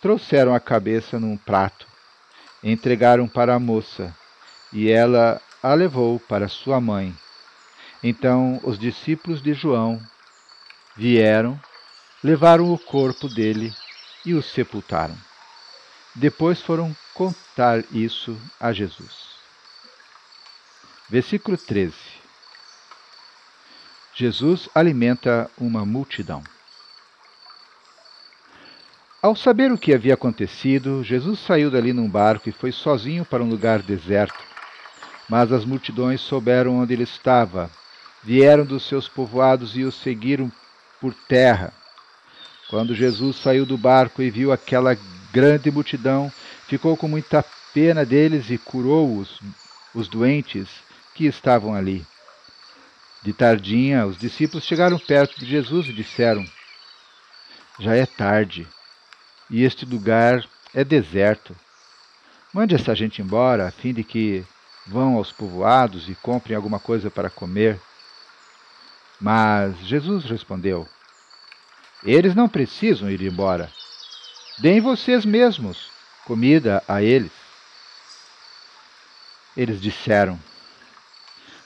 trouxeram 0.00 0.54
a 0.54 0.58
cabeça 0.58 1.20
num 1.20 1.36
prato, 1.36 1.86
entregaram 2.64 3.28
para 3.28 3.54
a 3.54 3.58
moça, 3.58 4.16
e 4.72 4.90
ela 4.90 5.38
a 5.62 5.74
levou 5.74 6.18
para 6.18 6.48
sua 6.48 6.80
mãe. 6.80 7.14
Então 8.02 8.58
os 8.62 8.78
discípulos 8.78 9.42
de 9.42 9.52
João 9.52 10.00
vieram, 10.96 11.60
levaram 12.24 12.72
o 12.72 12.78
corpo 12.78 13.28
dele 13.28 13.74
e 14.24 14.32
o 14.32 14.42
sepultaram. 14.42 15.29
Depois 16.14 16.60
foram 16.60 16.94
contar 17.14 17.84
isso 17.92 18.36
a 18.58 18.72
Jesus. 18.72 19.30
Versículo 21.08 21.56
13. 21.56 21.94
Jesus 24.14 24.68
alimenta 24.74 25.50
uma 25.56 25.84
multidão. 25.86 26.42
Ao 29.22 29.36
saber 29.36 29.70
o 29.70 29.78
que 29.78 29.94
havia 29.94 30.14
acontecido, 30.14 31.04
Jesus 31.04 31.40
saiu 31.40 31.70
dali 31.70 31.92
num 31.92 32.08
barco 32.08 32.48
e 32.48 32.52
foi 32.52 32.72
sozinho 32.72 33.24
para 33.24 33.42
um 33.42 33.48
lugar 33.48 33.82
deserto. 33.82 34.38
Mas 35.28 35.52
as 35.52 35.64
multidões 35.64 36.20
souberam 36.20 36.78
onde 36.78 36.94
ele 36.94 37.04
estava, 37.04 37.70
vieram 38.22 38.64
dos 38.64 38.86
seus 38.86 39.08
povoados 39.08 39.76
e 39.76 39.84
o 39.84 39.92
seguiram 39.92 40.50
por 41.00 41.14
terra. 41.28 41.72
Quando 42.68 42.94
Jesus 42.94 43.36
saiu 43.36 43.66
do 43.66 43.76
barco 43.76 44.22
e 44.22 44.30
viu 44.30 44.52
aquela 44.52 44.96
grande 45.32 45.70
multidão, 45.70 46.32
ficou 46.66 46.96
com 46.96 47.08
muita 47.08 47.44
pena 47.72 48.04
deles 48.04 48.50
e 48.50 48.58
curou 48.58 49.18
os, 49.18 49.40
os 49.94 50.08
doentes 50.08 50.68
que 51.14 51.26
estavam 51.26 51.74
ali. 51.74 52.06
De 53.22 53.32
tardinha, 53.32 54.06
os 54.06 54.16
discípulos 54.16 54.64
chegaram 54.64 54.98
perto 54.98 55.38
de 55.38 55.46
Jesus 55.46 55.86
e 55.88 55.92
disseram: 55.92 56.44
Já 57.78 57.94
é 57.94 58.06
tarde 58.06 58.66
e 59.50 59.64
este 59.64 59.84
lugar 59.84 60.44
é 60.72 60.84
deserto. 60.84 61.54
Mande 62.52 62.74
essa 62.74 62.94
gente 62.94 63.20
embora, 63.20 63.68
a 63.68 63.70
fim 63.70 63.92
de 63.92 64.02
que 64.02 64.44
vão 64.86 65.16
aos 65.16 65.32
povoados 65.32 66.08
e 66.08 66.14
comprem 66.14 66.56
alguma 66.56 66.80
coisa 66.80 67.10
para 67.10 67.28
comer. 67.28 67.80
Mas 69.20 69.76
Jesus 69.80 70.24
respondeu: 70.24 70.88
Eles 72.02 72.34
não 72.34 72.48
precisam 72.48 73.10
ir 73.10 73.20
embora. 73.22 73.70
Deem 74.60 74.78
vocês 74.78 75.24
mesmos 75.24 75.90
comida 76.26 76.84
a 76.86 77.02
eles. 77.02 77.32
Eles 79.56 79.80
disseram: 79.80 80.38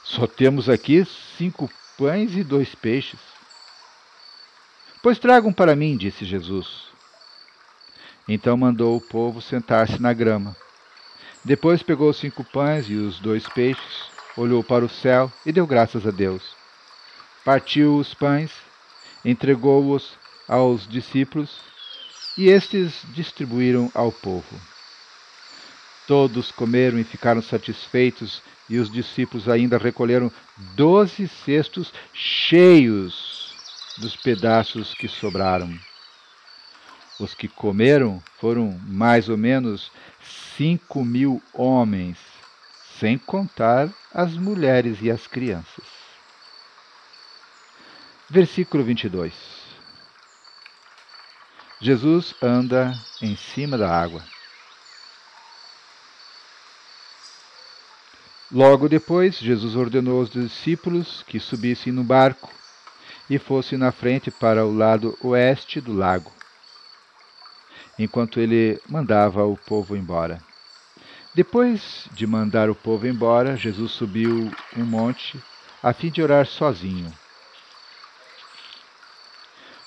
só 0.05 0.29
temos 0.29 0.69
aqui 0.69 1.05
cinco 1.37 1.69
pães 1.99 2.37
e 2.37 2.45
dois 2.45 2.73
peixes. 2.73 3.19
Pois 5.03 5.19
tragam 5.19 5.53
para 5.53 5.75
mim, 5.75 5.97
disse 5.97 6.25
Jesus. 6.25 6.85
Então 8.29 8.57
mandou 8.57 8.97
o 8.97 9.01
povo 9.01 9.43
sentar-se 9.43 10.01
na 10.01 10.13
grama. 10.13 10.57
Depois 11.45 11.83
pegou 11.83 12.11
os 12.11 12.17
cinco 12.17 12.45
pães 12.45 12.89
e 12.89 12.95
os 12.95 13.19
dois 13.19 13.49
peixes, 13.49 14.05
olhou 14.37 14.63
para 14.63 14.85
o 14.85 14.89
céu 14.89 15.33
e 15.45 15.51
deu 15.51 15.67
graças 15.67 16.07
a 16.07 16.13
Deus. 16.13 16.45
Partiu 17.45 17.97
os 17.97 18.15
pães, 18.15 18.53
entregou-os 19.25 20.17
aos 20.47 20.87
discípulos 20.87 21.74
e 22.37 22.49
estes 22.49 23.03
distribuíram 23.15 23.91
ao 23.95 24.11
povo. 24.11 24.61
Todos 26.07 26.53
comeram 26.53 26.99
e 26.99 27.05
ficaram 27.05 27.41
satisfeitos 27.41 28.43
e 28.69 28.79
os 28.79 28.91
discípulos 28.91 29.49
ainda 29.49 29.79
recolheram 29.79 30.31
doze 30.75 31.29
cestos 31.29 31.93
cheios 32.13 33.55
dos 33.99 34.15
pedaços 34.17 34.93
que 34.95 35.09
sobraram. 35.09 35.73
Os 37.19 37.35
que 37.35 37.49
comeram 37.49 38.23
foram 38.39 38.79
mais 38.87 39.29
ou 39.29 39.37
menos 39.37 39.91
cinco 40.57 41.05
mil 41.05 41.41
homens, 41.53 42.19
sem 42.99 43.17
contar 43.17 43.89
as 44.13 44.35
mulheres 44.35 44.99
e 45.01 45.11
as 45.11 45.27
crianças. 45.27 45.87
Versículo 48.29 48.83
22 48.83 49.54
Jesus 51.85 52.35
anda 52.41 52.99
em 53.21 53.37
cima 53.37 53.77
da 53.77 53.95
água. 53.95 54.25
Logo 58.51 58.89
depois, 58.89 59.37
Jesus 59.37 59.77
ordenou 59.77 60.21
aos 60.21 60.31
discípulos 60.31 61.23
que 61.25 61.39
subissem 61.39 61.93
no 61.93 62.03
barco 62.03 62.51
e 63.29 63.39
fossem 63.39 63.77
na 63.77 63.93
frente 63.93 64.31
para 64.31 64.65
o 64.65 64.75
lado 64.75 65.15
oeste 65.21 65.79
do 65.79 65.93
lago, 65.93 66.33
enquanto 67.99 68.41
ele 68.41 68.81
mandava 68.89 69.45
o 69.45 69.55
povo 69.55 69.95
embora. 69.95 70.43
Depois 71.35 72.09
de 72.13 72.27
mandar 72.27 72.71
o 72.71 72.75
povo 72.75 73.07
embora, 73.07 73.59
Jesus 73.59 73.93
subiu 73.93 74.51
um 74.75 74.85
monte 74.87 75.39
a 75.83 75.93
fim 75.93 76.11
de 76.11 76.23
orar 76.23 76.47
sozinho. 76.47 77.13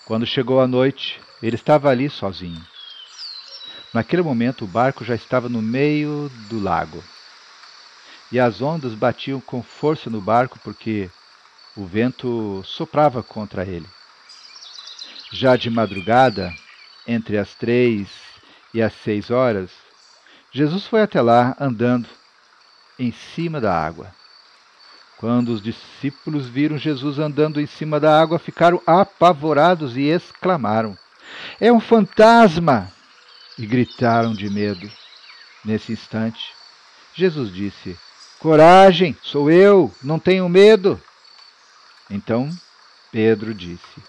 Quando 0.06 0.28
chegou 0.28 0.62
a 0.62 0.68
noite, 0.68 1.20
ele 1.42 1.56
estava 1.56 1.90
ali 1.90 2.10
sozinho. 2.10 2.66
Naquele 3.94 4.22
momento, 4.22 4.66
o 4.66 4.68
barco 4.68 5.04
já 5.04 5.16
estava 5.16 5.48
no 5.48 5.62
meio 5.62 6.30
do 6.50 6.60
lago. 6.60 7.04
E 8.32 8.40
as 8.40 8.62
ondas 8.62 8.94
batiam 8.94 9.40
com 9.40 9.64
força 9.64 10.10
no 10.10 10.20
barco 10.20 10.60
porque 10.64 11.10
o 11.76 11.86
vento 11.86 12.62
soprava 12.66 13.24
contra 13.24 13.66
ele. 13.66 13.88
Já 15.32 15.56
de 15.56 15.70
madrugada, 15.70 16.54
entre 17.06 17.38
as 17.38 17.54
três 17.56 18.10
e 18.74 18.82
as 18.82 18.94
seis 18.94 19.32
horas, 19.32 19.72
Jesus 20.52 20.86
foi 20.86 21.02
até 21.02 21.22
lá 21.22 21.56
andando 21.60 22.08
em 23.00 23.12
cima 23.12 23.62
da 23.62 23.74
água. 23.74 24.14
Quando 25.18 25.50
os 25.50 25.62
discípulos 25.62 26.48
viram 26.48 26.78
Jesus 26.78 27.18
andando 27.20 27.60
em 27.60 27.66
cima 27.66 28.00
da 28.00 28.20
água, 28.22 28.38
ficaram 28.38 28.82
apavorados 28.86 29.98
e 29.98 30.04
exclamaram: 30.04 30.98
É 31.60 31.72
um 31.72 31.80
fantasma! 31.80 32.92
E 33.58 33.66
gritaram 33.66 34.34
de 34.34 34.50
medo. 34.50 34.90
Nesse 35.66 35.92
instante, 35.92 36.54
Jesus 37.14 37.52
disse: 37.52 37.98
Coragem, 38.40 39.18
sou 39.24 39.50
eu, 39.50 39.92
não 40.04 40.20
tenho 40.20 40.48
medo. 40.48 41.02
Então 42.10 42.50
Pedro 43.12 43.54
disse: 43.54 44.02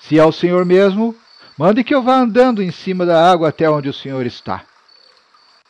Se 0.00 0.18
é 0.18 0.24
o 0.24 0.32
Senhor 0.32 0.64
mesmo, 0.64 1.14
mande 1.56 1.84
que 1.84 1.94
eu 1.94 2.02
vá 2.02 2.16
andando 2.16 2.62
em 2.62 2.70
cima 2.70 3.04
da 3.04 3.30
água 3.30 3.50
até 3.50 3.68
onde 3.68 3.88
o 3.88 3.94
Senhor 3.94 4.24
está. 4.26 4.64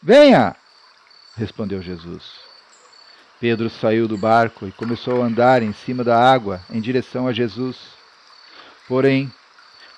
Venha! 0.03 0.55
respondeu 1.37 1.83
Jesus. 1.83 2.23
Pedro 3.41 3.71
saiu 3.71 4.09
do 4.09 4.19
barco 4.19 4.67
e 4.67 4.73
começou 4.73 5.23
a 5.23 5.27
andar 5.27 5.63
em 5.63 5.73
cima 5.73 6.03
da 6.03 6.19
água 6.19 6.61
em 6.71 6.81
direção 6.81 7.27
a 7.29 7.33
Jesus. 7.33 7.77
Porém, 8.87 9.33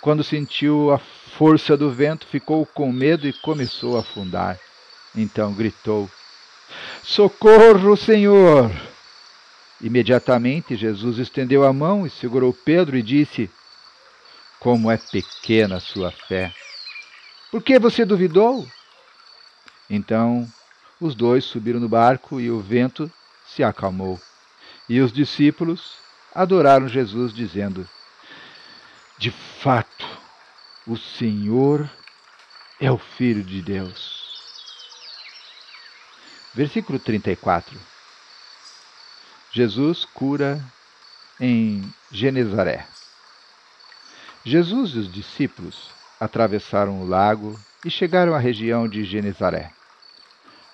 quando 0.01 0.25
sentiu 0.25 0.91
a 0.93 0.99
força 0.99 1.77
do 1.77 1.91
vento, 1.91 2.27
ficou 2.27 2.65
com 2.65 2.91
medo 2.93 3.27
e 3.27 3.33
começou 3.33 3.97
a 3.97 4.01
afundar. 4.01 4.59
Então 5.15 5.53
gritou: 5.53 6.11
Socorro, 7.03 7.97
Senhor! 7.97 8.71
Imediatamente 9.81 10.77
Jesus 10.77 11.19
estendeu 11.19 11.65
a 11.65 11.73
mão 11.73 12.07
e 12.07 12.11
segurou 12.11 12.53
Pedro 12.53 12.97
e 12.97 13.03
disse: 13.03 13.51
Como 14.59 14.91
é 14.91 14.97
pequena 14.97 15.77
a 15.77 15.81
sua 15.81 16.11
fé! 16.11 16.53
Por 17.51 17.63
que 17.63 17.79
você 17.79 18.05
duvidou? 18.05 18.67
Então 19.89 20.47
os 21.01 21.15
dois 21.15 21.45
subiram 21.45 21.81
no 21.81 21.89
barco 21.89 22.41
e 22.41 22.51
o 22.51 22.61
vento 22.61 23.11
se 23.47 23.63
acalmou. 23.63 24.21
E 24.89 25.01
os 25.01 25.13
discípulos 25.13 25.95
adoraram 26.35 26.89
Jesus, 26.89 27.33
dizendo: 27.33 27.89
De 29.21 29.31
fato, 29.31 30.07
o 30.87 30.97
Senhor 30.97 31.87
é 32.81 32.91
o 32.91 32.97
Filho 32.97 33.45
de 33.45 33.61
Deus. 33.61 34.41
Versículo 36.55 36.99
34. 36.99 37.79
Jesus 39.53 40.07
cura 40.07 40.59
em 41.39 41.83
Genezaré. 42.11 42.87
Jesus 44.43 44.93
e 44.95 44.99
os 45.01 45.13
discípulos 45.13 45.91
atravessaram 46.19 47.03
o 47.03 47.07
lago 47.07 47.61
e 47.85 47.91
chegaram 47.91 48.35
à 48.35 48.39
região 48.39 48.89
de 48.89 49.05
Genezaré. 49.05 49.71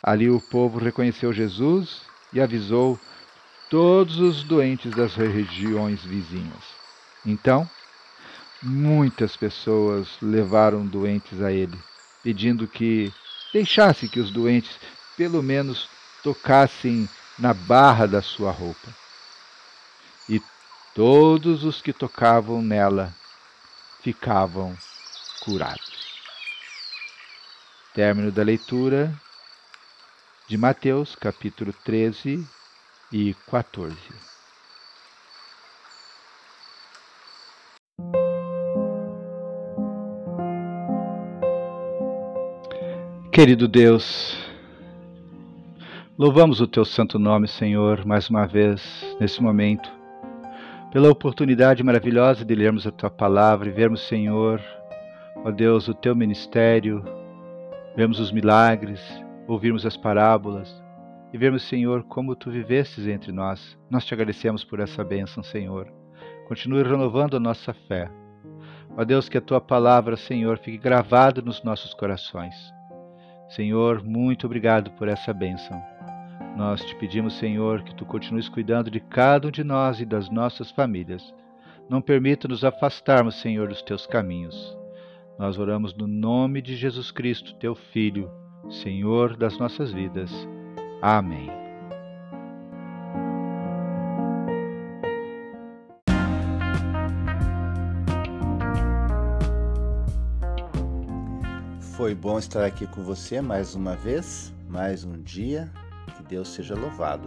Ali 0.01 0.31
o 0.31 0.41
povo 0.41 0.79
reconheceu 0.79 1.33
Jesus 1.33 2.03
e 2.33 2.41
avisou 2.41 2.97
todos 3.69 4.21
os 4.21 4.45
doentes 4.45 4.93
das 4.95 5.17
regiões 5.17 6.05
vizinhas. 6.05 6.63
Então, 7.25 7.69
muitas 8.63 9.37
pessoas 9.37 10.09
levaram 10.21 10.87
doentes 10.87 11.41
a 11.41 11.53
ele, 11.53 11.79
pedindo 12.23 12.67
que 12.67 13.13
deixasse 13.53 14.09
que 14.09 14.21
os 14.21 14.31
doentes 14.31 14.79
pelo 15.17 15.43
menos 15.43 15.89
tocassem 16.23 17.09
na 17.39 17.55
barra 17.55 18.07
da 18.07 18.23
sua 18.23 18.51
roupa. 18.51 18.89
E 20.29 20.43
todos 20.95 21.65
os 21.65 21.81
que 21.81 21.93
tocavam 21.93 22.61
nela 22.63 23.15
ficavam 24.03 24.77
curados. 25.41 26.21
Término 27.95 28.31
da 28.31 28.43
leitura 28.43 29.13
de 30.49 30.57
Mateus, 30.57 31.15
capítulo 31.17 31.73
13 31.85 32.47
e 33.13 33.35
14. 33.51 33.97
Querido 43.37 43.69
Deus, 43.69 44.35
louvamos 46.17 46.63
o 46.63 46.67
teu 46.67 46.87
santo 46.87 47.19
nome, 47.19 47.47
Senhor, 47.47 48.03
mais 48.07 48.31
uma 48.31 48.47
vez 48.47 49.15
nesse 49.21 49.43
momento, 49.43 49.93
pela 50.91 51.11
oportunidade 51.11 51.83
maravilhosa 51.83 52.47
de 52.47 52.55
lermos 52.55 52.87
a 52.87 52.91
tua 52.91 53.11
palavra 53.11 53.69
e 53.69 53.73
vermos, 53.73 54.09
Senhor, 54.09 54.59
ó 55.45 55.51
Deus, 55.51 55.87
o 55.87 55.93
teu 55.93 56.17
ministério, 56.17 57.05
vemos 57.95 58.19
os 58.21 58.33
milagres, 58.33 59.03
ouvirmos 59.47 59.85
as 59.85 59.99
parábolas 59.99 60.83
e 61.31 61.37
vermos, 61.37 61.63
Senhor, 61.65 62.05
como 62.05 62.35
tu 62.35 62.51
vivestes 62.51 63.07
entre 63.07 63.33
nós. 63.33 63.79
Nós 63.91 64.07
te 64.07 64.15
agradecemos 64.15 64.65
por 64.65 64.81
essa 64.81 65.05
bênção, 65.05 65.43
Senhor. 65.43 65.93
Continue 66.49 66.85
renovando 66.85 67.37
a 67.37 67.41
nossa 67.41 67.75
fé. 67.87 68.11
Ó 68.97 69.05
Deus, 69.05 69.29
que 69.29 69.37
a 69.37 69.43
tua 69.43 69.61
palavra, 69.61 70.17
Senhor, 70.17 70.57
fique 70.57 70.79
gravada 70.79 71.43
nos 71.43 71.63
nossos 71.63 71.93
corações. 71.93 72.75
Senhor, 73.49 74.03
muito 74.03 74.47
obrigado 74.47 74.91
por 74.93 75.09
essa 75.09 75.33
bênção. 75.33 75.81
Nós 76.57 76.85
te 76.85 76.95
pedimos, 76.97 77.35
Senhor, 77.35 77.83
que 77.83 77.95
tu 77.95 78.05
continues 78.05 78.49
cuidando 78.49 78.91
de 78.91 79.01
cada 79.01 79.49
um 79.49 79.51
de 79.51 79.63
nós 79.63 80.01
e 80.01 80.05
das 80.07 80.31
nossas 80.31 80.71
famílias. 80.71 81.35
Não 81.89 82.01
permita 82.01 82.49
nos 82.49 82.65
afastarmos, 82.65 83.41
Senhor, 83.41 83.69
dos 83.69 83.83
teus 83.83 84.07
caminhos. 84.07 84.77
Nós 85.39 85.59
oramos 85.59 85.95
no 85.95 86.07
nome 86.07 86.63
de 86.63 86.75
Jesus 86.75 87.11
Cristo, 87.11 87.55
teu 87.57 87.75
Filho 87.75 88.31
Senhor 88.71 89.37
das 89.37 89.59
nossas 89.59 89.93
vidas. 89.93 90.31
Amém. 91.01 91.66
Foi 102.07 102.15
bom 102.15 102.39
estar 102.39 102.65
aqui 102.65 102.87
com 102.87 103.03
você 103.03 103.41
mais 103.41 103.75
uma 103.75 103.97
vez, 103.97 104.55
mais 104.69 105.03
um 105.03 105.21
dia. 105.21 105.69
Que 106.17 106.23
Deus 106.23 106.47
seja 106.51 106.77
louvado. 106.77 107.27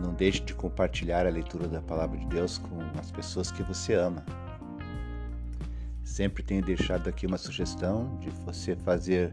Não 0.00 0.12
deixe 0.12 0.40
de 0.40 0.52
compartilhar 0.52 1.24
a 1.24 1.30
leitura 1.30 1.68
da 1.68 1.80
palavra 1.80 2.18
de 2.18 2.26
Deus 2.26 2.58
com 2.58 2.80
as 2.98 3.12
pessoas 3.12 3.52
que 3.52 3.62
você 3.62 3.94
ama. 3.94 4.26
Sempre 6.02 6.42
tenho 6.42 6.64
deixado 6.64 7.08
aqui 7.08 7.28
uma 7.28 7.38
sugestão 7.38 8.18
de 8.18 8.28
você 8.44 8.74
fazer 8.74 9.32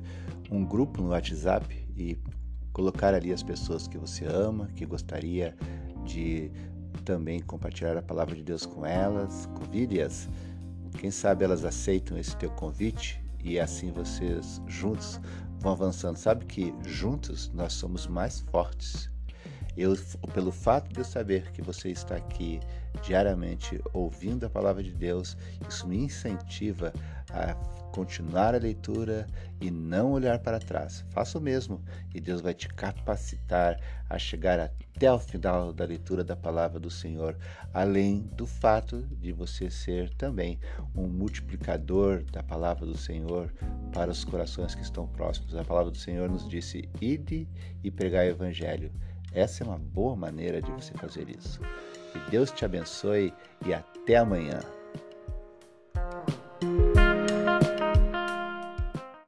um 0.51 0.63
grupo 0.63 1.01
no 1.01 1.09
WhatsApp 1.09 1.75
e 1.97 2.15
colocar 2.71 3.15
ali 3.15 3.33
as 3.33 3.41
pessoas 3.41 3.87
que 3.87 3.97
você 3.97 4.23
ama, 4.25 4.67
que 4.75 4.85
gostaria 4.85 5.57
de 6.05 6.51
também 7.03 7.39
compartilhar 7.39 7.97
a 7.97 8.03
palavra 8.03 8.35
de 8.35 8.43
Deus 8.43 8.67
com 8.67 8.85
elas, 8.85 9.47
convide-as. 9.55 10.29
Quem 10.97 11.11
sabe 11.11 11.43
elas 11.43 11.65
aceitam 11.65 12.17
esse 12.17 12.35
teu 12.37 12.49
convite 12.51 13.23
e 13.43 13.59
assim 13.59 13.91
vocês 13.91 14.61
juntos 14.67 15.19
vão 15.59 15.73
avançando. 15.73 16.17
Sabe 16.17 16.45
que 16.45 16.73
juntos 16.85 17.51
nós 17.53 17.73
somos 17.73 18.07
mais 18.07 18.39
fortes. 18.39 19.12
Eu, 19.75 19.95
pelo 20.33 20.51
fato 20.51 20.93
de 20.93 20.99
eu 20.99 21.05
saber 21.05 21.51
que 21.51 21.61
você 21.61 21.89
está 21.89 22.15
aqui 22.15 22.59
diariamente 23.01 23.81
ouvindo 23.91 24.45
a 24.45 24.49
palavra 24.49 24.83
de 24.83 24.91
Deus, 24.91 25.35
isso 25.67 25.87
me 25.87 25.97
incentiva 25.97 26.93
a 27.31 27.55
continuar 27.93 28.55
a 28.55 28.59
leitura 28.59 29.27
e 29.61 29.69
não 29.69 30.11
olhar 30.11 30.39
para 30.39 30.59
trás. 30.59 31.05
Faça 31.09 31.37
o 31.37 31.41
mesmo 31.41 31.81
e 32.13 32.19
Deus 32.19 32.41
vai 32.41 32.53
te 32.53 32.67
capacitar 32.67 33.79
a 34.09 34.17
chegar 34.17 34.59
até 34.59 35.11
o 35.11 35.19
final 35.19 35.73
da 35.73 35.85
leitura 35.85 36.23
da 36.23 36.35
palavra 36.35 36.79
do 36.79 36.89
Senhor, 36.89 37.37
além 37.73 38.21
do 38.35 38.45
fato 38.45 39.01
de 39.19 39.31
você 39.31 39.69
ser 39.69 40.09
também 40.15 40.59
um 40.95 41.07
multiplicador 41.07 42.23
da 42.31 42.43
palavra 42.43 42.85
do 42.85 42.97
Senhor 42.97 43.51
para 43.91 44.11
os 44.11 44.23
corações 44.23 44.75
que 44.75 44.81
estão 44.81 45.07
próximos. 45.07 45.55
A 45.55 45.63
palavra 45.63 45.91
do 45.91 45.97
Senhor 45.97 46.29
nos 46.29 46.47
disse: 46.47 46.89
"Ide 47.01 47.47
e 47.83 47.91
pregai 47.91 48.27
o 48.29 48.31
evangelho". 48.31 48.91
Essa 49.33 49.63
é 49.63 49.67
uma 49.67 49.79
boa 49.79 50.15
maneira 50.15 50.61
de 50.61 50.71
você 50.71 50.93
fazer 50.93 51.27
isso. 51.29 51.59
Que 52.11 52.31
Deus 52.31 52.51
te 52.51 52.63
abençoe 52.63 53.33
e 53.65 53.73
até 53.73 54.17
amanhã. 54.17 54.59